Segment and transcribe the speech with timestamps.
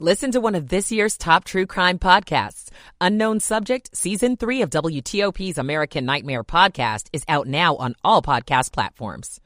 [0.00, 2.68] Listen to one of this year's top true crime podcasts.
[3.00, 8.72] Unknown Subject, Season 3 of WTOP's American Nightmare podcast is out now on all podcast
[8.72, 9.40] platforms.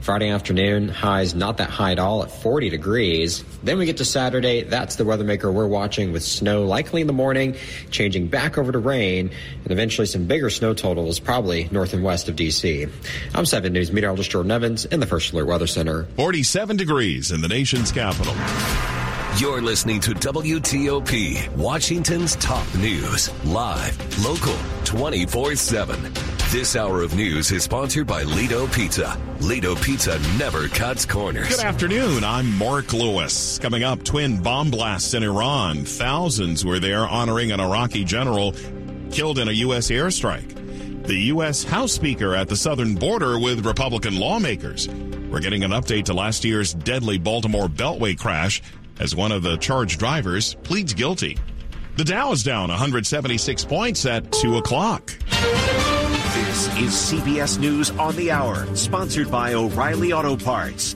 [0.00, 3.42] Friday afternoon, highs not that high at all at 40 degrees.
[3.64, 4.62] Then we get to Saturday.
[4.62, 7.56] That's the weather maker we're watching with snow likely in the morning,
[7.90, 9.32] changing back over to rain,
[9.64, 12.86] and eventually some bigger snow totals probably north and west of D.C.
[13.34, 16.04] I'm 7 News meteorologist Jordan Evans in the First Alert Weather Center.
[16.14, 18.34] 47 degrees in the nation's capital.
[19.38, 26.12] You're listening to WTOP, Washington's top news, live, local, 24 7.
[26.50, 29.18] This hour of news is sponsored by Lido Pizza.
[29.40, 31.48] Lido Pizza never cuts corners.
[31.48, 32.24] Good afternoon.
[32.24, 33.58] I'm Mark Lewis.
[33.58, 35.86] Coming up, twin bomb blasts in Iran.
[35.86, 38.54] Thousands were there honoring an Iraqi general
[39.10, 39.90] killed in a U.S.
[39.90, 41.06] airstrike.
[41.06, 41.64] The U.S.
[41.64, 44.88] House Speaker at the southern border with Republican lawmakers.
[44.88, 48.60] We're getting an update to last year's deadly Baltimore Beltway crash
[49.00, 51.38] as one of the charged drivers pleads guilty.
[51.96, 55.12] The Dow is down 176 points at 2 o'clock.
[56.34, 60.94] This is CBS News on the Hour, sponsored by O'Reilly Auto Parts.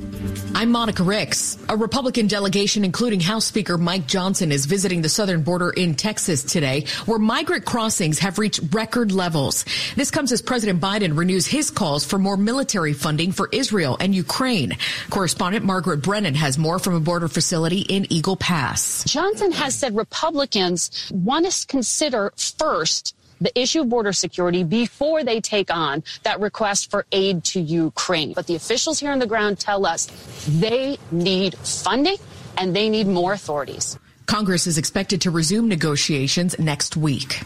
[0.55, 1.59] I'm Monica Ricks.
[1.69, 6.43] A Republican delegation, including House Speaker Mike Johnson, is visiting the southern border in Texas
[6.43, 9.65] today, where migrant crossings have reached record levels.
[9.97, 14.15] This comes as President Biden renews his calls for more military funding for Israel and
[14.15, 14.79] Ukraine.
[15.11, 19.05] Correspondent Margaret Brennan has more from a border facility in Eagle Pass.
[19.05, 25.41] Johnson has said Republicans want to consider first the issue of border security before they
[25.41, 28.33] take on that request for aid to Ukraine.
[28.33, 30.07] But the officials here on the ground tell us
[30.47, 32.17] they need funding
[32.57, 33.99] and they need more authorities.
[34.27, 37.43] Congress is expected to resume negotiations next week.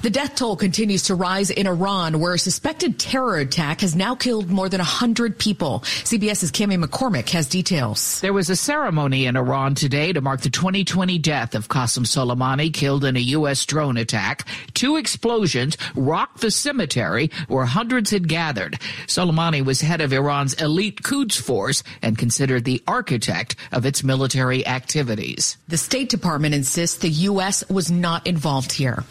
[0.00, 4.14] The death toll continues to rise in Iran, where a suspected terror attack has now
[4.14, 5.80] killed more than 100 people.
[5.80, 8.20] CBS's Cami McCormick has details.
[8.22, 12.72] There was a ceremony in Iran today to mark the 2020 death of Qasem Soleimani,
[12.72, 13.66] killed in a U.S.
[13.66, 14.46] drone attack.
[14.72, 18.78] Two explosions rocked the cemetery where hundreds had gathered.
[19.06, 24.66] Soleimani was head of Iran's elite Quds force and considered the architect of its military
[24.66, 25.58] activities.
[25.68, 27.68] The State Department insists the U.S.
[27.68, 29.04] was not involved here.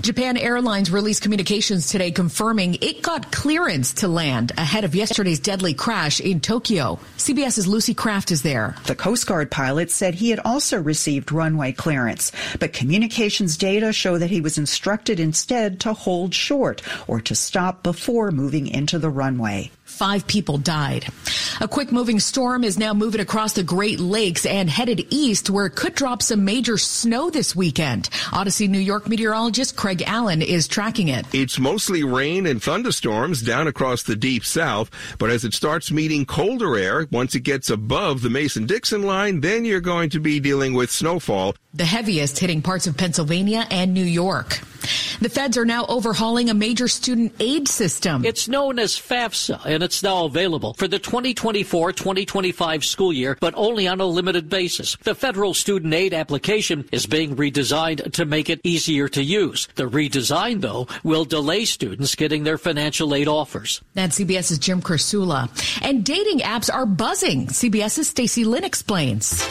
[0.00, 5.74] Japan Airlines released communications today confirming it got clearance to land ahead of yesterday's deadly
[5.74, 6.98] crash in Tokyo.
[7.16, 8.76] CBS's Lucy Craft is there.
[8.86, 14.18] The Coast Guard pilot said he had also received runway clearance, but communications data show
[14.18, 19.10] that he was instructed instead to hold short or to stop before moving into the
[19.10, 19.70] runway.
[19.86, 21.06] Five people died.
[21.60, 25.66] A quick moving storm is now moving across the Great Lakes and headed east where
[25.66, 28.10] it could drop some major snow this weekend.
[28.32, 31.24] Odyssey, New York meteorologist Craig Allen is tracking it.
[31.32, 36.26] It's mostly rain and thunderstorms down across the deep south, but as it starts meeting
[36.26, 40.74] colder air, once it gets above the Mason-Dixon line, then you're going to be dealing
[40.74, 41.54] with snowfall.
[41.76, 44.60] The heaviest hitting parts of Pennsylvania and New York.
[45.20, 48.24] The feds are now overhauling a major student aid system.
[48.24, 53.86] It's known as FAFSA, and it's now available for the 2024-2025 school year, but only
[53.86, 54.96] on a limited basis.
[55.02, 59.68] The federal student aid application is being redesigned to make it easier to use.
[59.74, 63.82] The redesign, though, will delay students getting their financial aid offers.
[63.92, 65.50] That's CBS's Jim Krasula.
[65.82, 67.48] And dating apps are buzzing.
[67.48, 69.42] CBS's Stacey Lynn explains.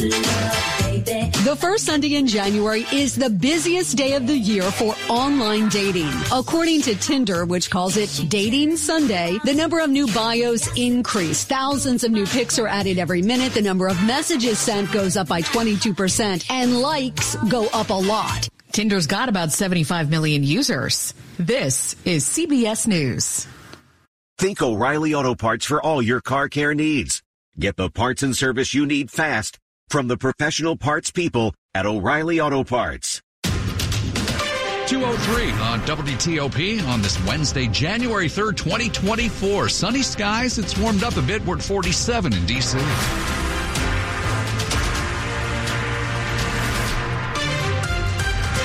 [0.00, 6.10] The first Sunday in January is the busiest day of the year for online dating.
[6.32, 11.44] According to Tinder, which calls it Dating Sunday, the number of new bios increase.
[11.44, 13.52] Thousands of new pics are added every minute.
[13.52, 18.48] The number of messages sent goes up by 22% and likes go up a lot.
[18.72, 21.12] Tinder's got about 75 million users.
[21.38, 23.46] This is CBS News.
[24.38, 27.22] Think O'Reilly Auto Parts for all your car care needs.
[27.58, 29.59] Get the parts and service you need fast
[29.90, 33.20] from the professional parts people at O'Reilly Auto Parts.
[34.86, 39.68] 203 on WTOP on this Wednesday, January 3rd, 2024.
[39.68, 40.58] Sunny skies.
[40.58, 41.44] It's warmed up a bit.
[41.44, 42.78] We're at 47 in D.C.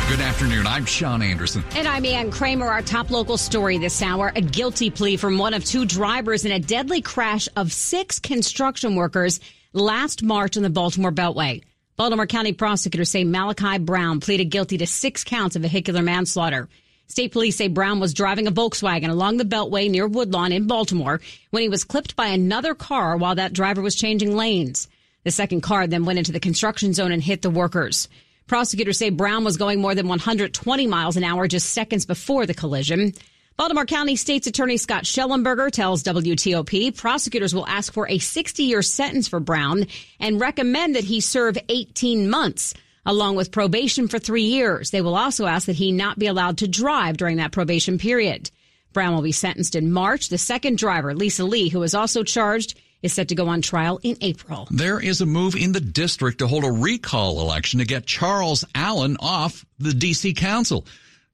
[0.08, 0.68] Good afternoon.
[0.68, 1.64] I'm Sean Anderson.
[1.76, 2.68] And I'm Ann Kramer.
[2.68, 6.52] Our top local story this hour a guilty plea from one of two drivers in
[6.52, 9.40] a deadly crash of six construction workers
[9.76, 11.62] last March on the Baltimore Beltway.
[11.98, 16.70] Baltimore County prosecutors say Malachi Brown pleaded guilty to six counts of vehicular manslaughter.
[17.08, 21.20] State police say Brown was driving a Volkswagen along the Beltway near Woodlawn in Baltimore
[21.52, 24.88] when he was clipped by another car while that driver was changing lanes.
[25.24, 28.08] The second car then went into the construction zone and hit the workers.
[28.48, 32.54] Prosecutors say Brown was going more than 120 miles an hour just seconds before the
[32.54, 33.14] collision.
[33.58, 38.82] Baltimore County State's Attorney Scott Shellenberger tells WTOP prosecutors will ask for a 60 year
[38.82, 39.88] sentence for Brown
[40.20, 42.74] and recommend that he serve 18 months
[43.06, 44.92] along with probation for three years.
[44.92, 48.52] They will also ask that he not be allowed to drive during that probation period.
[48.92, 50.28] Brown will be sentenced in March.
[50.28, 54.02] The second driver, Lisa Lee, who is also charged, is set to go on trial
[54.04, 54.68] in April.
[54.70, 58.66] There is a move in the district to hold a recall election to get Charles
[58.76, 60.34] Allen off the D.C.
[60.34, 60.86] Council.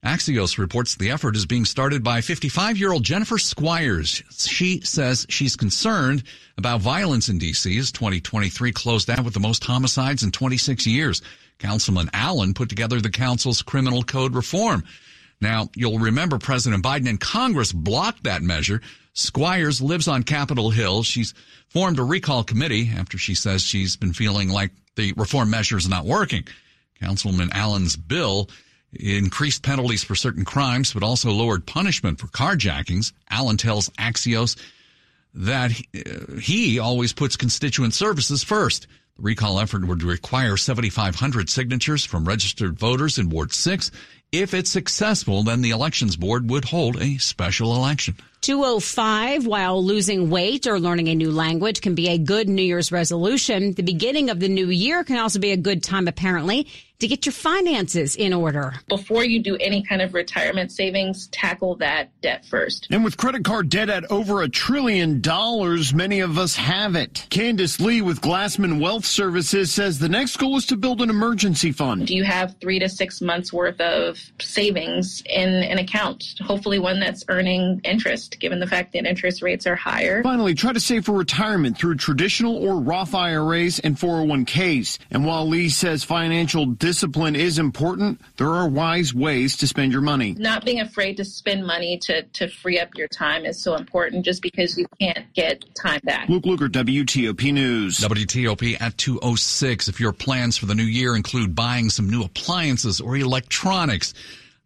[0.06, 4.24] Axios reports the effort is being started by 55 year old Jennifer Squires.
[4.31, 6.24] She says she's concerned
[6.57, 7.77] about violence in D.C.
[7.77, 11.21] as 2023 closed out with the most homicides in 26 years.
[11.59, 14.83] Councilman Allen put together the council's criminal code reform.
[15.39, 18.81] Now, you'll remember President Biden and Congress blocked that measure.
[19.13, 21.04] Squires lives on Capitol Hill.
[21.04, 21.36] She's
[21.69, 25.88] formed a recall committee after she says she's been feeling like the reform measure is
[25.88, 26.47] not working.
[27.00, 28.50] Councilman Allen's bill
[28.94, 33.14] increased penalties for certain crimes, but also lowered punishment for carjackings.
[33.30, 34.58] Allen tells Axios
[35.34, 38.88] that uh, he always puts constituent services first.
[39.18, 43.92] The recall effort would require 7,500 signatures from registered voters in Ward 6.
[44.31, 48.16] If it's successful, then the elections board would hold a special election.
[48.42, 52.92] 205 while losing weight or learning a new language can be a good New Year's
[52.92, 53.74] resolution.
[53.74, 56.68] The beginning of the new year can also be a good time, apparently,
[57.00, 58.74] to get your finances in order.
[58.88, 62.88] Before you do any kind of retirement savings, tackle that debt first.
[62.90, 67.28] And with credit card debt at over a trillion dollars, many of us have it.
[67.30, 71.71] Candace Lee with Glassman Wealth Services says the next goal is to build an emergency
[71.71, 72.07] fund.
[72.07, 76.36] Do you have three to six months worth of savings in an account?
[76.42, 80.24] Hopefully one that's earning interest, given the fact that interest rates are higher.
[80.24, 85.00] Finally, try to save for retirement through traditional or Roth IRAs and 401ks.
[85.09, 90.01] And while Lee says financial discipline is important, there are wise ways to spend your
[90.01, 90.33] money.
[90.33, 94.25] Not being afraid to spend money to, to free up your time is so important
[94.25, 96.30] just because you can't get time back.
[96.30, 98.00] Luke Lukert, WTOP News.
[98.00, 99.88] WTOP at 206.
[99.88, 104.14] If your plans for the new year include buying some new appliances or electronics,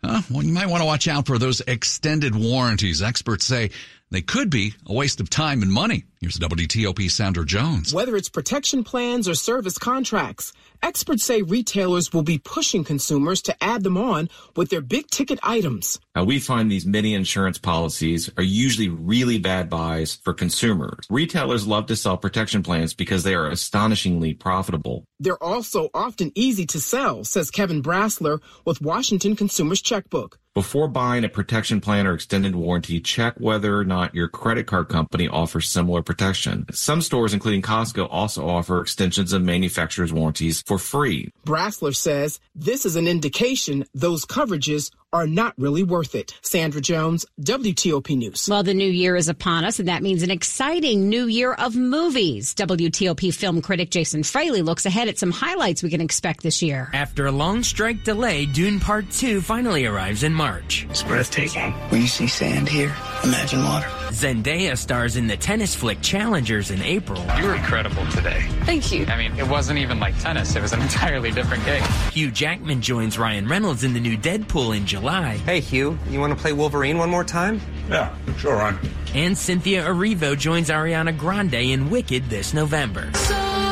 [0.03, 3.01] well, you might want to watch out for those extended warranties.
[3.01, 3.71] Experts say
[4.11, 6.05] they could be a waste of time and money.
[6.21, 7.91] Here's WTOP Sandra Jones.
[7.91, 10.53] Whether it's protection plans or service contracts,
[10.85, 15.39] experts say retailers will be pushing consumers to add them on with their big ticket
[15.41, 15.99] items.
[16.15, 21.07] Now, we find these mini insurance policies are usually really bad buys for consumers.
[21.09, 25.05] Retailers love to sell protection plans because they are astonishingly profitable.
[25.19, 30.39] They're also often easy to sell, says Kevin Brasler with Washington Consumers Checkbook.
[30.55, 34.87] Before buying a protection plan or extended warranty, check whether or not your credit card
[34.87, 36.65] company offers similar protection.
[36.71, 41.31] Some stores, including Costco, also offer extensions of manufacturer's warranties for free.
[41.45, 46.37] Brasler says this is an indication those coverages are not really worth it.
[46.41, 48.47] Sandra Jones, WTOP News.
[48.49, 51.73] Well, the new year is upon us, and that means an exciting new year of
[51.73, 52.53] movies.
[52.53, 56.89] WTOP film critic Jason Fraley looks ahead at some highlights we can expect this year.
[56.93, 60.85] After a long strike delay, Dune Part 2 finally arrives in March.
[60.89, 61.71] It's breathtaking.
[61.89, 63.87] When you see sand here, imagine water.
[64.09, 67.25] Zendaya stars in the tennis flick Challengers in April.
[67.37, 68.45] You were incredible today.
[68.63, 69.05] Thank you.
[69.05, 71.83] I mean, it wasn't even like tennis, it was an entirely different game.
[72.11, 75.04] Hugh Jackman joins Ryan Reynolds in the new Deadpool in July.
[75.05, 77.61] Hey, Hugh, you want to play Wolverine one more time?
[77.89, 78.79] Yeah, sure, Ryan.
[79.13, 83.11] And Cynthia Erivo joins Ariana Grande in Wicked this November.
[83.13, 83.64] So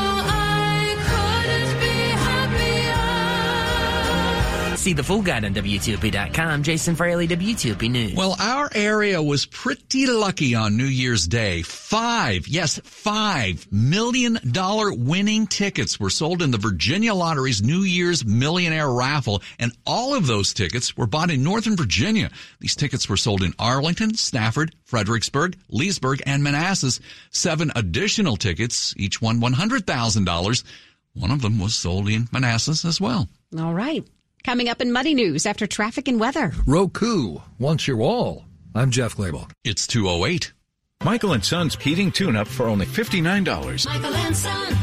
[4.83, 6.61] See the full guide on WTOP.com.
[6.61, 8.15] Jason Fraley, WTOP News.
[8.15, 11.61] Well, our area was pretty lucky on New Year's Day.
[11.61, 18.25] Five, yes, five million dollar winning tickets were sold in the Virginia Lottery's New Year's
[18.25, 22.29] Millionaire Raffle, and all of those tickets were bought in Northern Virginia.
[22.59, 26.99] These tickets were sold in Arlington, Stafford, Fredericksburg, Leesburg, and Manassas.
[27.29, 30.63] Seven additional tickets, each one $100,000.
[31.13, 33.29] One of them was sold in Manassas as well.
[33.57, 34.05] All right.
[34.45, 36.51] Coming up in Muddy News after traffic and weather.
[36.67, 38.45] Roku wants your wall.
[38.75, 39.49] I'm Jeff Clabaugh.
[39.63, 40.51] It's 208.
[41.05, 43.85] Michael and Son's heating tune up for only $59.
[43.85, 44.77] Michael and Son.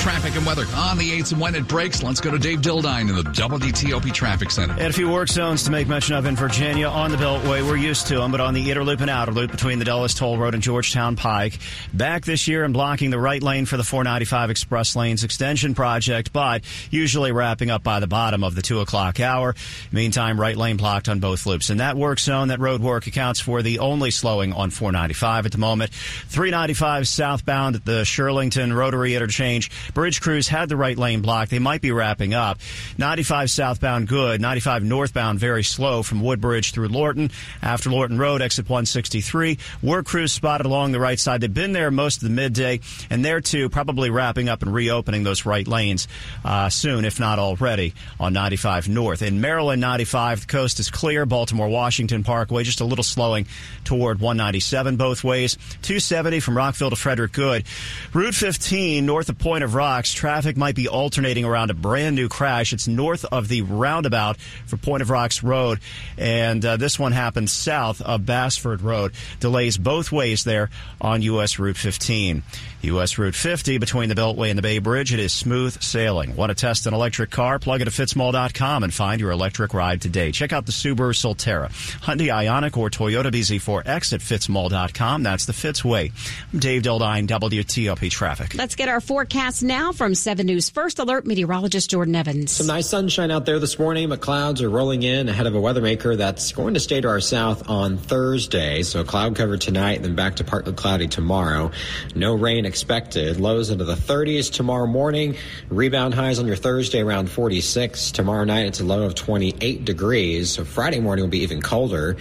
[0.00, 2.02] Traffic and weather on the 8th and when it breaks.
[2.02, 4.72] Let's go to Dave Dildine in the WTOP Traffic Center.
[4.72, 7.62] And a few work zones to make mention of in Virginia on the Beltway.
[7.62, 10.14] We're used to them, but on the inner loop and outer loop between the Dulles
[10.14, 11.58] Toll Road and Georgetown Pike.
[11.92, 16.32] Back this year and blocking the right lane for the 495 Express Lanes extension project,
[16.32, 19.54] but usually wrapping up by the bottom of the 2 o'clock hour.
[19.92, 21.68] Meantime, right lane blocked on both loops.
[21.68, 25.52] And that work zone, that road work accounts for the only slowing on 495 at
[25.52, 25.92] the moment.
[25.92, 31.50] 395 southbound at the Shirlington Rotary Interchange Bridge crews had the right lane blocked.
[31.50, 32.58] They might be wrapping up.
[32.98, 34.40] 95 southbound good.
[34.40, 37.30] 95 northbound very slow from Woodbridge through Lorton.
[37.62, 39.58] After Lorton Road, exit 163.
[39.82, 41.40] Work crews spotted along the right side.
[41.40, 45.24] They've been there most of the midday, and there too, probably wrapping up and reopening
[45.24, 46.08] those right lanes
[46.44, 49.22] uh, soon, if not already, on 95 North.
[49.22, 51.26] In Maryland, 95, the coast is clear.
[51.26, 53.46] Baltimore Washington Parkway, just a little slowing
[53.84, 55.56] toward 197 both ways.
[55.82, 57.64] 270 from Rockville to Frederick Good.
[58.12, 62.28] Route 15 north of Point of Rocks, traffic might be alternating around a brand new
[62.28, 62.74] crash.
[62.74, 65.80] It's north of the roundabout for Point of Rocks Road,
[66.18, 69.14] and uh, this one happened south of Bassford Road.
[69.40, 70.68] Delays both ways there
[71.00, 71.58] on U.S.
[71.58, 72.42] Route 15.
[72.82, 73.18] U.S.
[73.18, 75.14] Route 50 between the Beltway and the Bay Bridge.
[75.14, 76.36] It is smooth sailing.
[76.36, 77.58] Want to test an electric car?
[77.58, 80.30] Plug it at fitzmall.com and find your electric ride today.
[80.30, 81.70] Check out the Subaru Solterra,
[82.00, 85.22] Hyundai Ioniq, or Toyota BZ4X at fitzmall.com.
[85.22, 86.12] That's the Fitz way.
[86.52, 88.54] I'm Dave Dildine, WTOP Traffic.
[88.54, 89.69] Let's get our forecast now
[90.00, 92.50] from 7 News First Alert meteorologist Jordan Evans.
[92.50, 95.60] Some nice sunshine out there this morning, but clouds are rolling in ahead of a
[95.60, 98.82] weather maker that's going to stay to our south on Thursday.
[98.82, 101.70] So cloud cover tonight, then back to partly cloudy tomorrow.
[102.16, 103.38] No rain expected.
[103.38, 105.36] Lows into the 30s tomorrow morning.
[105.68, 108.10] Rebound highs on your Thursday around 46.
[108.10, 110.50] Tomorrow night it's a low of 28 degrees.
[110.50, 112.16] So Friday morning will be even colder.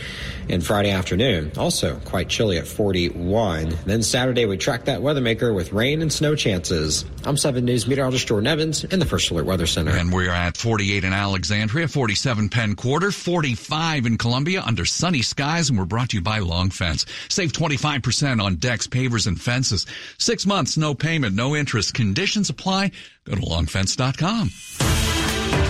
[0.49, 3.75] And Friday afternoon also quite chilly at 41.
[3.85, 7.05] Then Saturday we track that weather maker with rain and snow chances.
[7.23, 9.91] I'm 7 News meteorologist Jordan Evans in the First Alert Weather Center.
[9.91, 15.69] And we're at 48 in Alexandria, 47 Penn Quarter, 45 in Columbia under sunny skies,
[15.69, 17.05] and we're brought to you by Long Fence.
[17.29, 19.85] Save 25% on decks, pavers, and fences.
[20.17, 21.93] Six months, no payment, no interest.
[21.93, 22.91] Conditions apply.
[23.25, 24.51] Go to longfence.com.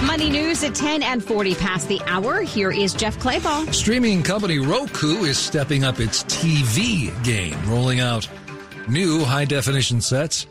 [0.06, 2.42] Money news at 10 and 40 past the hour.
[2.42, 3.74] Here is Jeff Clabaugh.
[3.74, 8.28] Streaming company Roku is stepping up its TV game, rolling out
[8.88, 10.48] new high definition sets,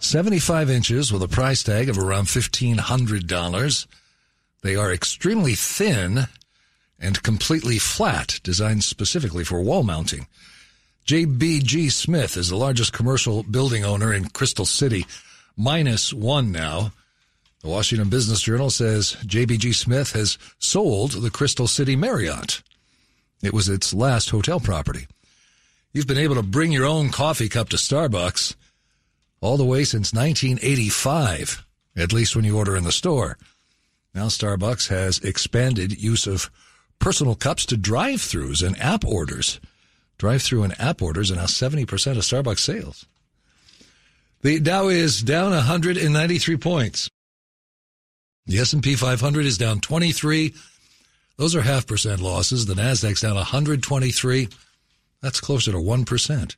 [0.00, 3.86] 75 inches with a price tag of around $1,500.
[4.62, 6.28] They are extremely thin
[7.00, 10.26] and completely flat, designed specifically for wall mounting.
[11.06, 15.06] JBG Smith is the largest commercial building owner in Crystal City,
[15.56, 16.92] minus one now.
[17.62, 22.62] The Washington Business Journal says JBG Smith has sold the Crystal City Marriott.
[23.42, 25.06] It was its last hotel property.
[25.92, 28.54] You've been able to bring your own coffee cup to Starbucks
[29.40, 31.64] all the way since 1985,
[31.96, 33.38] at least when you order in the store.
[34.14, 36.50] Now Starbucks has expanded use of
[36.98, 39.60] personal cups to drive-throughs and app orders.
[40.18, 43.06] Drive-through and app orders are now 70% of Starbucks sales.
[44.42, 47.08] The Dow is down 193 points.
[48.46, 50.54] The S&P 500 is down 23.
[51.36, 52.66] Those are half percent losses.
[52.66, 54.48] The Nasdaq's down 123.
[55.20, 56.56] That's closer to 1%.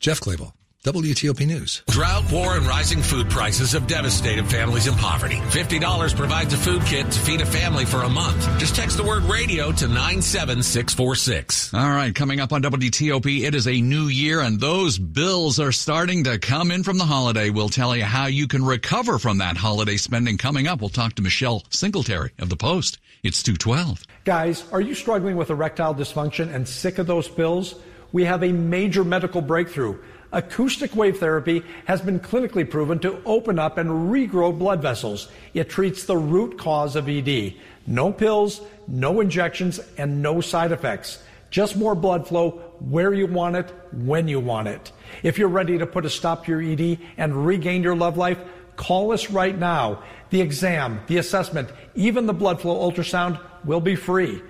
[0.00, 0.52] Jeff Clabaugh.
[0.84, 1.82] WTOP News.
[1.88, 5.36] Drought, war, and rising food prices have devastated families in poverty.
[5.36, 8.46] $50 provides a food kit to feed a family for a month.
[8.58, 11.72] Just text the word radio to 97646.
[11.72, 15.72] All right, coming up on WTOP, it is a new year and those bills are
[15.72, 17.48] starting to come in from the holiday.
[17.48, 20.82] We'll tell you how you can recover from that holiday spending coming up.
[20.82, 22.98] We'll talk to Michelle Singletary of the Post.
[23.22, 24.02] It's 212.
[24.26, 27.74] Guys, are you struggling with erectile dysfunction and sick of those pills?
[28.12, 29.98] We have a major medical breakthrough
[30.34, 35.28] acoustic wave therapy has been clinically proven to open up and regrow blood vessels.
[35.54, 37.54] It treats the root cause of ED.
[37.86, 41.22] No pills, no injections, and no side effects.
[41.50, 42.50] Just more blood flow
[42.80, 44.90] where you want it, when you want it.
[45.22, 48.38] If you're ready to put a stop to your ED and regain your love life,
[48.74, 50.02] call us right now.
[50.30, 54.42] The exam, the assessment, even the blood flow ultrasound will be free.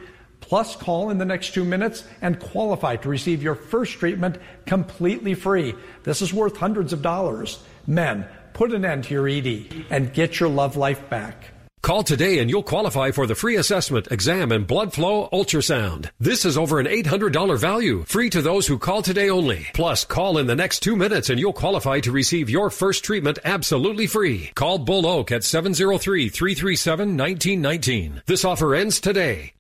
[0.54, 5.34] Plus, call in the next two minutes and qualify to receive your first treatment completely
[5.34, 5.75] free.
[6.04, 7.61] This is worth hundreds of dollars.
[7.88, 11.46] Men, put an end to your ED and get your love life back.
[11.82, 16.11] Call today and you'll qualify for the free assessment, exam, and blood flow ultrasound.
[16.20, 19.66] This is over an $800 value, free to those who call today only.
[19.75, 23.40] Plus, call in the next two minutes and you'll qualify to receive your first treatment
[23.44, 24.52] absolutely free.
[24.54, 28.25] Call Bull Oak at 703-337-1919.
[28.26, 29.53] This offer ends today.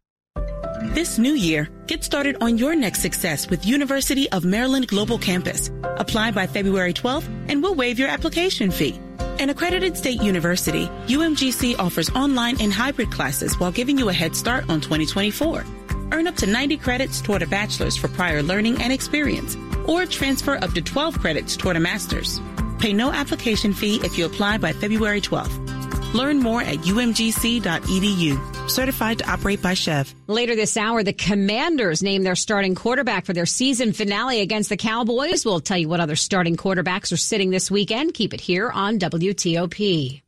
[0.94, 5.72] This new year, get started on your next success with University of Maryland Global Campus.
[5.82, 9.00] Apply by February 12th and we'll waive your application fee.
[9.40, 14.36] An accredited state university, UMGC offers online and hybrid classes while giving you a head
[14.36, 15.64] start on 2024.
[16.12, 19.56] Earn up to 90 credits toward a bachelor's for prior learning and experience,
[19.88, 22.40] or transfer up to 12 credits toward a master's.
[22.78, 26.14] Pay no application fee if you apply by February 12th.
[26.14, 28.53] Learn more at umgc.edu.
[28.68, 30.14] certified to operate by Chev.
[30.26, 34.76] Later this hour, the Commanders name their starting quarterback for their season finale against the
[34.76, 35.44] Cowboys.
[35.44, 38.14] We'll tell you what other starting quarterbacks are sitting this weekend.
[38.14, 40.22] Keep it here on WTOP.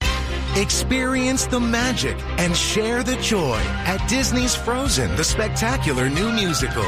[0.57, 6.85] Experience the magic and share the joy at Disney's Frozen, the spectacular new musical.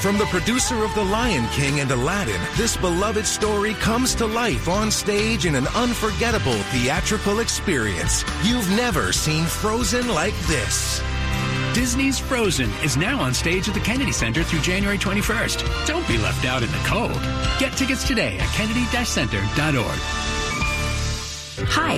[0.00, 4.68] From the producer of The Lion King and Aladdin, this beloved story comes to life
[4.68, 8.22] on stage in an unforgettable theatrical experience.
[8.44, 11.02] You've never seen Frozen like this.
[11.74, 15.86] Disney's Frozen is now on stage at the Kennedy Center through January 21st.
[15.86, 17.20] Don't be left out in the cold.
[17.58, 20.00] Get tickets today at kennedy-center.org.
[21.68, 21.96] Hi,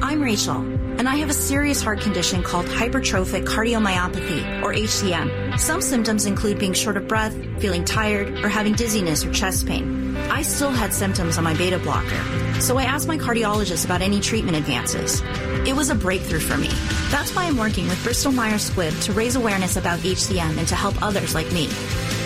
[0.00, 0.62] I'm Rachel,
[0.98, 5.58] and I have a serious heart condition called hypertrophic cardiomyopathy, or HCM.
[5.58, 10.16] Some symptoms include being short of breath, feeling tired, or having dizziness or chest pain.
[10.28, 12.20] I still had symptoms on my beta blocker,
[12.60, 15.22] so I asked my cardiologist about any treatment advances.
[15.66, 16.70] It was a breakthrough for me.
[17.10, 20.74] That's why I'm working with Bristol Myers Squibb to raise awareness about HCM and to
[20.74, 21.68] help others like me.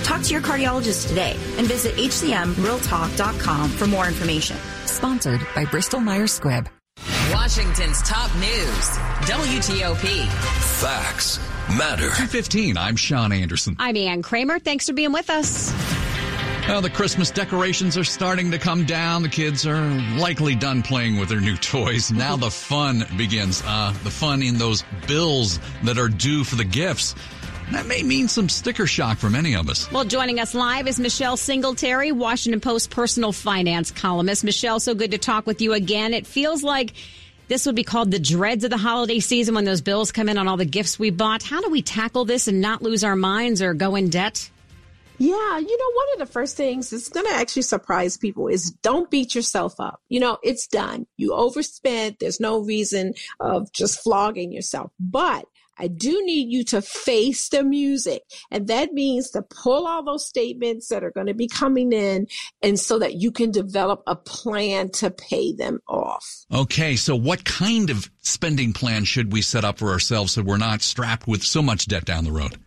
[0.03, 4.57] Talk to your cardiologist today and visit hcmrealtalk.com for more information.
[4.87, 6.69] Sponsored by Bristol Myers Squibb.
[7.33, 8.89] Washington's top news.
[9.27, 10.27] WTOP.
[10.81, 11.39] Facts
[11.79, 12.03] matter.
[12.03, 12.77] 215.
[12.77, 13.75] I'm Sean Anderson.
[13.79, 14.59] I'm Ann Kramer.
[14.59, 15.73] Thanks for being with us.
[16.69, 19.23] Well, the Christmas decorations are starting to come down.
[19.23, 19.83] The kids are
[20.17, 22.13] likely done playing with their new toys.
[22.13, 23.63] Now the fun begins.
[23.67, 27.15] Uh, the fun in those bills that are due for the gifts.
[27.73, 29.91] That may mean some sticker shock for many of us.
[29.91, 34.45] Well, joining us live is Michelle Singletary, Washington Post personal finance columnist.
[34.45, 36.13] Michelle, so good to talk with you again.
[36.13, 36.93] It feels like
[37.49, 40.37] this would be called the dreads of the holiday season when those bills come in
[40.37, 41.43] on all the gifts we bought.
[41.43, 44.51] How do we tackle this and not lose our minds or go in debt?
[45.17, 48.71] Yeah, you know, one of the first things that's going to actually surprise people is
[48.83, 50.03] don't beat yourself up.
[50.11, 51.07] You know, it's done.
[51.17, 52.19] You overspent.
[52.19, 54.91] There's no reason of just flogging yourself.
[55.01, 55.47] But
[55.83, 58.23] I do need you to face the music.
[58.53, 62.29] And that means to pull all those statements that are going to be coming in
[62.63, 66.47] and so that you can develop a plan to pay them off.
[66.55, 66.95] Okay.
[66.95, 70.83] So what kind of spending plan should we set up for ourselves so we're not
[70.83, 72.62] strapped with so much debt down the road?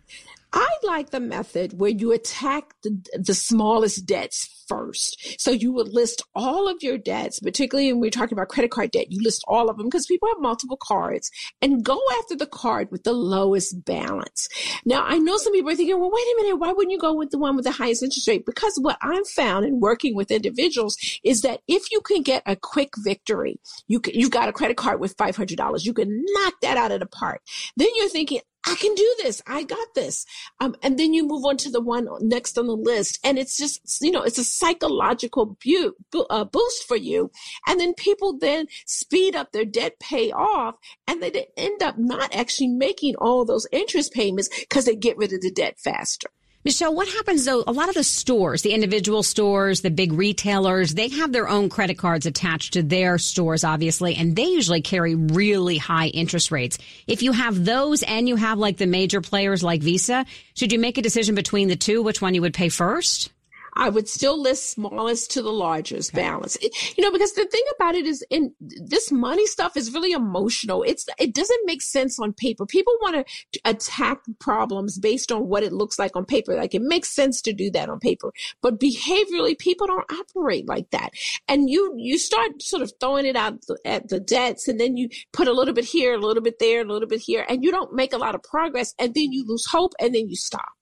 [0.56, 5.38] I like the method where you attack the, the smallest debts first.
[5.38, 8.90] So you would list all of your debts, particularly when we're talking about credit card
[8.90, 12.46] debt, you list all of them because people have multiple cards and go after the
[12.46, 14.48] card with the lowest balance.
[14.86, 17.12] Now, I know some people are thinking, well, wait a minute, why wouldn't you go
[17.12, 18.46] with the one with the highest interest rate?
[18.46, 22.56] Because what I've found in working with individuals is that if you can get a
[22.56, 26.92] quick victory, you you got a credit card with $500, you can knock that out
[26.92, 27.42] of the park.
[27.76, 29.40] Then you're thinking, I can do this.
[29.46, 30.26] I got this.
[30.60, 33.20] Um, and then you move on to the one next on the list.
[33.24, 37.30] And it's just, you know, it's a psychological bu- uh, boost for you.
[37.68, 40.74] And then people then speed up their debt pay off
[41.06, 45.32] and they end up not actually making all those interest payments because they get rid
[45.32, 46.28] of the debt faster.
[46.66, 47.62] Michelle, what happens though?
[47.68, 51.68] A lot of the stores, the individual stores, the big retailers, they have their own
[51.68, 56.76] credit cards attached to their stores, obviously, and they usually carry really high interest rates.
[57.06, 60.80] If you have those and you have like the major players like Visa, should you
[60.80, 63.30] make a decision between the two, which one you would pay first?
[63.76, 66.22] I would still list smallest to the largest okay.
[66.22, 66.56] balance.
[66.56, 70.12] It, you know, because the thing about it is in this money stuff is really
[70.12, 70.82] emotional.
[70.82, 72.64] It's, it doesn't make sense on paper.
[72.64, 76.56] People want to attack problems based on what it looks like on paper.
[76.56, 80.90] Like it makes sense to do that on paper, but behaviorally people don't operate like
[80.90, 81.10] that.
[81.46, 85.08] And you, you start sort of throwing it out at the debts and then you
[85.32, 87.70] put a little bit here, a little bit there, a little bit here, and you
[87.70, 90.72] don't make a lot of progress and then you lose hope and then you stop.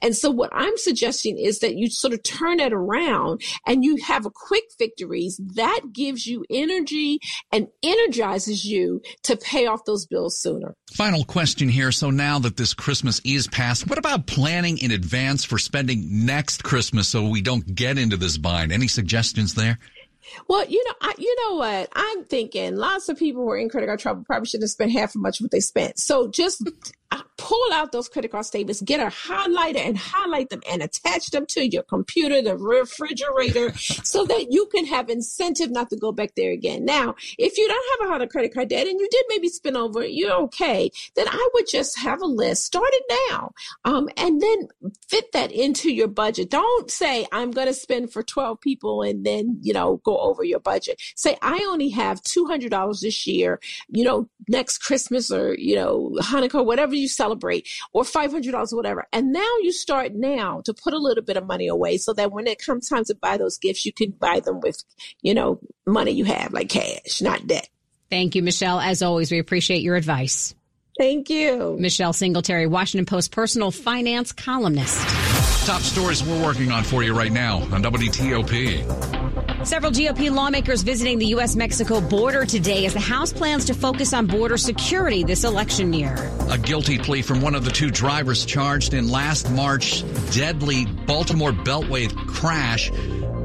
[0.00, 3.96] And so what I'm suggesting is that you sort of turn it around and you
[3.96, 7.18] have a quick victories that gives you energy
[7.50, 10.74] and energizes you to pay off those bills sooner.
[10.92, 11.92] Final question here.
[11.92, 16.62] So now that this Christmas is past, what about planning in advance for spending next
[16.62, 18.72] Christmas so we don't get into this bind?
[18.72, 19.78] Any suggestions there?
[20.48, 21.88] Well, you know, I, you know what?
[21.94, 24.92] I'm thinking lots of people who are in credit card trouble probably shouldn't have spent
[24.92, 25.98] half as much what they spent.
[25.98, 26.62] So just
[27.42, 31.44] pull out those credit card statements, get a highlighter and highlight them and attach them
[31.44, 36.36] to your computer, the refrigerator, so that you can have incentive not to go back
[36.36, 36.84] there again.
[36.84, 39.48] Now, if you don't have a lot of credit card debt and you did maybe
[39.48, 40.88] spend over, you're okay.
[41.16, 42.64] Then I would just have a list.
[42.64, 43.50] Start it now,
[43.84, 44.68] um, and then
[45.08, 46.48] fit that into your budget.
[46.48, 50.44] Don't say I'm going to spend for 12 people and then you know go over
[50.44, 51.00] your budget.
[51.16, 53.58] Say I only have $200 this year.
[53.88, 57.31] You know, next Christmas or you know Hanukkah, whatever you celebrate,
[57.92, 59.06] or $500 or whatever.
[59.12, 62.32] And now you start now to put a little bit of money away so that
[62.32, 64.82] when it comes time to buy those gifts, you can buy them with,
[65.22, 67.68] you know, money you have, like cash, not debt.
[68.10, 68.80] Thank you, Michelle.
[68.80, 70.54] As always, we appreciate your advice.
[70.98, 71.76] Thank you.
[71.78, 74.98] Michelle Singletary, Washington Post personal finance columnist.
[75.66, 79.21] Top stories we're working on for you right now on WTOP.
[79.64, 81.54] Several GOP lawmakers visiting the U.S.
[81.54, 86.16] Mexico border today as the House plans to focus on border security this election year.
[86.50, 90.02] A guilty plea from one of the two drivers charged in last March's
[90.34, 92.90] deadly Baltimore Beltway crash.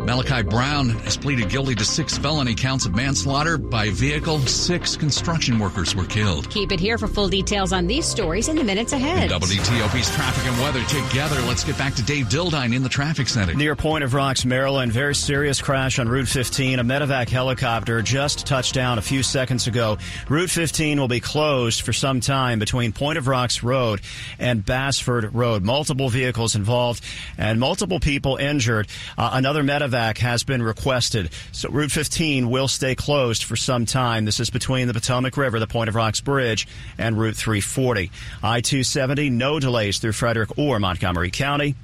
[0.08, 4.40] Malachi Brown has pleaded guilty to six felony counts of manslaughter by vehicle.
[4.40, 6.50] Six construction workers were killed.
[6.50, 9.30] Keep it here for full details on these stories in the minutes ahead.
[9.30, 11.42] WTOP's traffic and weather together.
[11.42, 13.54] Let's get back to Dave Dildine in the traffic center.
[13.54, 16.80] Near Point of Rocks, Maryland, very serious crash on Route 15.
[16.80, 19.98] A medevac helicopter just touched down a few seconds ago.
[20.30, 24.00] Route 15 will be closed for some time between Point of Rocks Road
[24.40, 25.66] and Bassford Road.
[25.66, 27.04] Multiple vehicles involved
[27.38, 28.88] and multiple people injured.
[29.18, 31.32] Uh, another medevac has been requested.
[31.52, 34.26] So Route 15 will stay closed for some time.
[34.26, 38.12] This is between the Potomac River, the Point of Rocks Bridge, and Route 340.
[38.44, 41.76] I-270, no delays through Frederick or Montgomery County.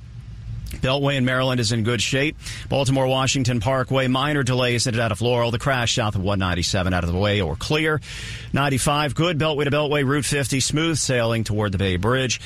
[0.78, 2.36] Beltway in Maryland is in good shape.
[2.70, 5.52] Baltimore Washington Parkway, minor delays in and out of Laurel.
[5.52, 8.02] The crash south of 197 out of the way or clear.
[8.54, 10.06] 95, good Beltway to Beltway.
[10.06, 12.42] Route 50, smooth sailing toward the Bay Bridge.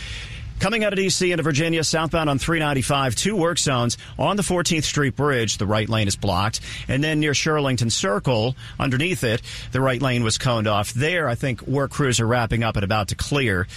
[0.60, 1.32] Coming out of D.C.
[1.32, 5.60] into Virginia, southbound on 395, two work zones on the 14th Street Bridge.
[5.60, 6.62] The right lane is blocked.
[6.88, 10.94] And then near Shirlington Circle, underneath it, the right lane was coned off.
[10.94, 13.68] There, I think work crews are wrapping up and about to clear.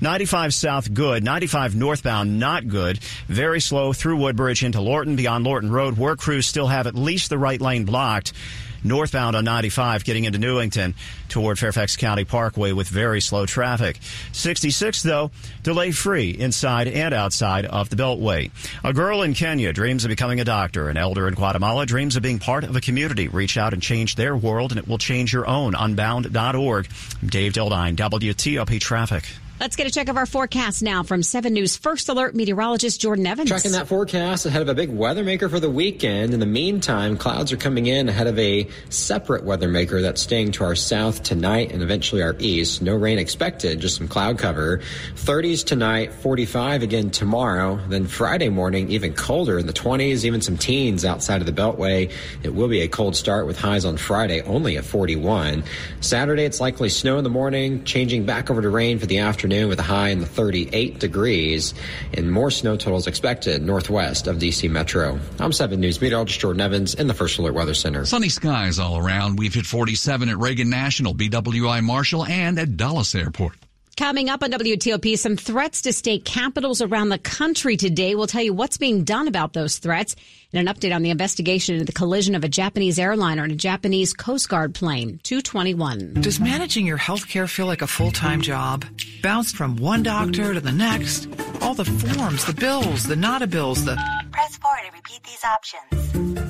[0.00, 1.22] 95 south, good.
[1.22, 3.00] 95 northbound, not good.
[3.28, 5.16] Very slow through Woodbridge into Lorton.
[5.16, 8.32] Beyond Lorton Road, work crews still have at least the right lane blocked
[8.82, 10.94] northbound on 95 getting into Newington
[11.28, 13.98] toward Fairfax County Parkway with very slow traffic.
[14.32, 15.30] 66 though,
[15.62, 18.50] delay free inside and outside of the Beltway.
[18.84, 20.88] A girl in Kenya dreams of becoming a doctor.
[20.88, 23.28] An elder in Guatemala dreams of being part of a community.
[23.28, 25.74] Reach out and change their world and it will change your own.
[25.74, 26.88] Unbound.org.
[27.22, 29.24] I'm Dave Dildine, WTOP Traffic.
[29.60, 33.26] Let's get a check of our forecast now from 7 News First Alert meteorologist Jordan
[33.26, 33.50] Evans.
[33.50, 36.32] Checking that forecast ahead of a big weather maker for the weekend.
[36.32, 40.52] In the meantime, clouds are coming in ahead of a separate weather maker that's staying
[40.52, 42.80] to our south tonight and eventually our east.
[42.80, 44.78] No rain expected, just some cloud cover.
[45.16, 47.78] 30s tonight, 45 again tomorrow.
[47.88, 52.10] Then Friday morning, even colder in the 20s, even some teens outside of the Beltway.
[52.42, 55.64] It will be a cold start with highs on Friday only at 41.
[56.00, 59.49] Saturday, it's likely snow in the morning, changing back over to rain for the afternoon
[59.50, 61.74] with a high in the 38 degrees
[62.14, 65.18] and more snow totals expected northwest of DC Metro.
[65.40, 68.04] I'm 7 News meteorologist Jordan Evans in the First Alert Weather Center.
[68.04, 69.40] Sunny skies all around.
[69.40, 73.56] We've hit 47 at Reagan National, BWI Marshall, and at Dulles Airport.
[73.96, 78.14] Coming up on WTOP, some threats to state capitals around the country today.
[78.14, 80.16] We'll tell you what's being done about those threats
[80.52, 83.56] and an update on the investigation into the collision of a Japanese airliner and a
[83.56, 85.20] Japanese Coast Guard plane.
[85.22, 86.14] 221.
[86.14, 88.84] Does managing your health care feel like a full time job?
[89.22, 91.28] Bounced from one doctor to the next?
[91.60, 93.96] All the forms, the bills, the not a bills, the.
[94.32, 96.00] Press 4 to repeat these options.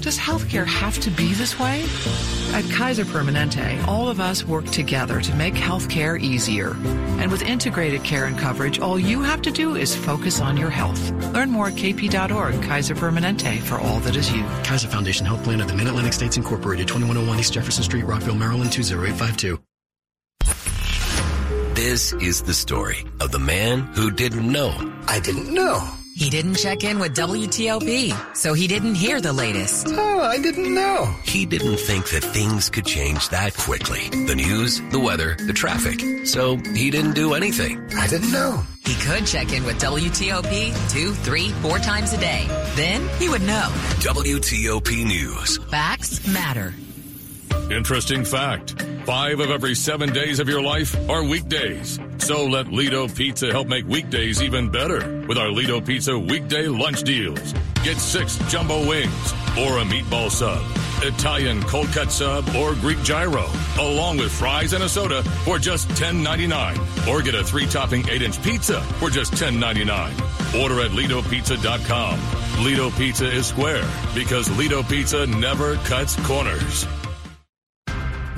[0.00, 1.84] Does healthcare have to be this way?
[2.52, 6.74] At Kaiser Permanente, all of us work together to make healthcare easier.
[7.20, 10.70] And with integrated care and coverage, all you have to do is focus on your
[10.70, 11.10] health.
[11.34, 12.62] Learn more at kp.org.
[12.62, 14.42] Kaiser Permanente for all that is you.
[14.62, 18.70] Kaiser Foundation Health Plan of the Mid-Atlantic States Incorporated, 2101 East Jefferson Street, Rockville, Maryland,
[18.70, 19.59] 20852.
[21.74, 24.72] This is the story of the man who didn't know.
[25.09, 25.99] I didn't know.
[26.20, 29.87] He didn't check in with WTOP, so he didn't hear the latest.
[29.88, 31.06] Oh, I didn't know.
[31.24, 34.11] He didn't think that things could change that quickly.
[34.11, 36.26] The news, the weather, the traffic.
[36.26, 37.80] So he didn't do anything.
[37.96, 38.62] I didn't know.
[38.85, 42.44] He could check in with WTOP two, three, four times a day.
[42.76, 43.70] Then he would know.
[44.00, 45.56] WTOP News.
[45.70, 46.74] Facts matter.
[47.70, 48.83] Interesting fact.
[49.06, 52.00] Five of every seven days of your life are weekdays.
[52.18, 57.04] So let Lido Pizza help make weekdays even better with our Lido Pizza weekday lunch
[57.04, 57.54] deals.
[57.85, 60.61] Get six jumbo wings or a meatball sub,
[61.04, 63.46] Italian cold cut sub or Greek gyro,
[63.78, 67.06] along with fries and a soda for just $10.99.
[67.06, 70.61] Or get a three topping eight inch pizza for just $10.99.
[70.61, 72.64] Order at LidoPizza.com.
[72.64, 76.85] Lido Pizza is square because Lido Pizza never cuts corners.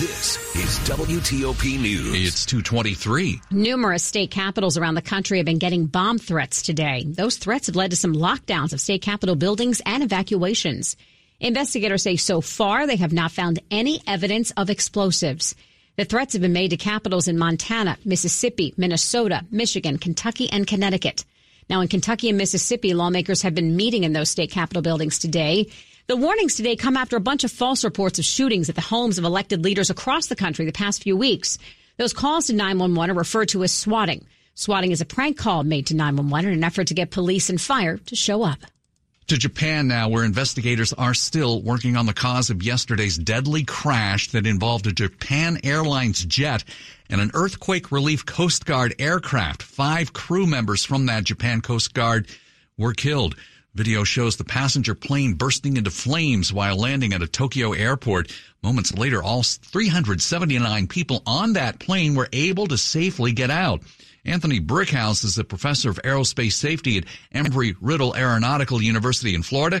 [0.00, 2.26] This is WTOP News.
[2.26, 3.42] It's 223.
[3.50, 7.04] Numerous state capitals around the country have been getting bomb threats today.
[7.06, 10.96] Those threats have led to some lockdowns of state capitol buildings and evacuations.
[11.38, 15.54] Investigators say so far they have not found any evidence of explosives.
[15.96, 21.26] The threats have been made to capitals in Montana, Mississippi, Minnesota, Michigan, Kentucky, and Connecticut.
[21.68, 25.68] Now, in Kentucky and Mississippi, lawmakers have been meeting in those state capitol buildings today.
[26.10, 29.16] The warnings today come after a bunch of false reports of shootings at the homes
[29.16, 31.56] of elected leaders across the country the past few weeks.
[31.98, 34.26] Those calls to 911 are referred to as swatting.
[34.56, 37.60] Swatting is a prank call made to 911 in an effort to get police and
[37.60, 38.58] fire to show up.
[39.28, 44.32] To Japan now, where investigators are still working on the cause of yesterday's deadly crash
[44.32, 46.64] that involved a Japan Airlines jet
[47.08, 49.62] and an earthquake relief Coast Guard aircraft.
[49.62, 52.26] Five crew members from that Japan Coast Guard
[52.76, 53.36] were killed.
[53.74, 58.32] Video shows the passenger plane bursting into flames while landing at a Tokyo airport.
[58.64, 63.82] Moments later, all 379 people on that plane were able to safely get out.
[64.24, 69.80] Anthony Brickhouse is a professor of aerospace safety at Embry-Riddle Aeronautical University in Florida.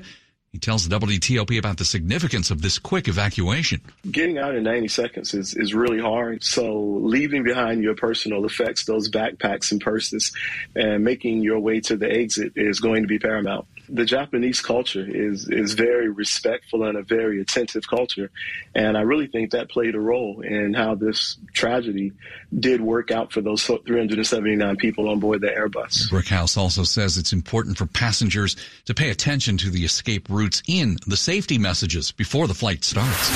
[0.52, 3.80] He tells WTOP about the significance of this quick evacuation.
[4.10, 6.42] Getting out in 90 seconds is, is really hard.
[6.42, 10.32] So leaving behind your personal effects, those backpacks and purses,
[10.74, 15.04] and making your way to the exit is going to be paramount the Japanese culture
[15.06, 18.30] is is very respectful and a very attentive culture,
[18.74, 22.12] and I really think that played a role in how this tragedy
[22.58, 26.10] did work out for those 379 people on board the Airbus.
[26.10, 30.96] Brickhouse also says it's important for passengers to pay attention to the escape routes in
[31.06, 33.30] the safety messages before the flight starts.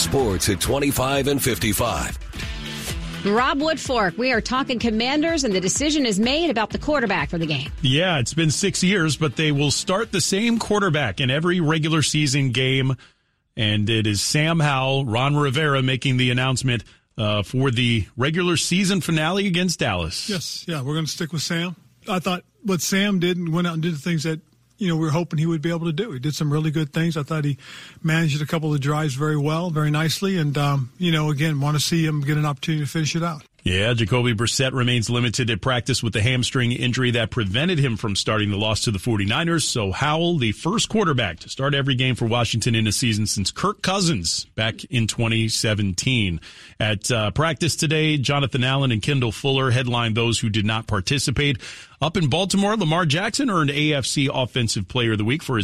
[0.00, 2.18] Sports at 25 and 55.
[3.24, 7.38] Rob Woodfork, we are talking commanders, and the decision is made about the quarterback for
[7.38, 7.70] the game.
[7.80, 12.02] Yeah, it's been six years, but they will start the same quarterback in every regular
[12.02, 12.96] season game.
[13.56, 16.84] And it is Sam Howell, Ron Rivera making the announcement
[17.16, 20.28] uh, for the regular season finale against Dallas.
[20.28, 21.76] Yes, yeah, we're going to stick with Sam.
[22.08, 24.40] I thought what Sam did and went out and did the things that
[24.78, 26.12] you know we were hoping he would be able to do.
[26.12, 27.16] He did some really good things.
[27.16, 27.58] I thought he
[28.02, 31.76] managed a couple of drives very well, very nicely, and um, you know again want
[31.76, 33.44] to see him get an opportunity to finish it out.
[33.64, 38.14] Yeah, Jacoby Brissett remains limited at practice with the hamstring injury that prevented him from
[38.14, 39.62] starting the loss to the 49ers.
[39.62, 43.50] So Howell, the first quarterback to start every game for Washington in a season since
[43.50, 46.42] Kirk Cousins back in 2017.
[46.78, 51.56] At uh, practice today, Jonathan Allen and Kendall Fuller headlined those who did not participate.
[52.02, 55.62] Up in Baltimore, Lamar Jackson earned AFC Offensive Player of the Week for his